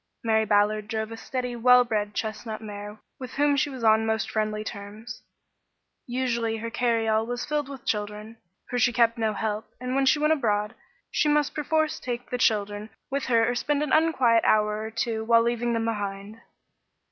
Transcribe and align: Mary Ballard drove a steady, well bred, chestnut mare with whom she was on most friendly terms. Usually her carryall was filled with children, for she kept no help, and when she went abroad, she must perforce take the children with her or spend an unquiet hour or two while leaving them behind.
Mary 0.23 0.45
Ballard 0.45 0.87
drove 0.87 1.11
a 1.11 1.15
steady, 1.15 1.55
well 1.55 1.83
bred, 1.83 2.15
chestnut 2.15 2.59
mare 2.59 2.97
with 3.19 3.33
whom 3.33 3.55
she 3.55 3.69
was 3.69 3.83
on 3.83 4.03
most 4.03 4.31
friendly 4.31 4.63
terms. 4.63 5.21
Usually 6.07 6.57
her 6.57 6.71
carryall 6.71 7.27
was 7.27 7.45
filled 7.45 7.69
with 7.69 7.85
children, 7.85 8.37
for 8.67 8.79
she 8.79 8.91
kept 8.91 9.19
no 9.19 9.33
help, 9.33 9.69
and 9.79 9.93
when 9.93 10.07
she 10.07 10.17
went 10.17 10.33
abroad, 10.33 10.73
she 11.11 11.29
must 11.29 11.53
perforce 11.53 11.99
take 11.99 12.31
the 12.31 12.39
children 12.39 12.89
with 13.11 13.25
her 13.25 13.47
or 13.47 13.53
spend 13.53 13.83
an 13.83 13.93
unquiet 13.93 14.43
hour 14.43 14.79
or 14.81 14.89
two 14.89 15.23
while 15.23 15.43
leaving 15.43 15.73
them 15.73 15.85
behind. 15.85 16.41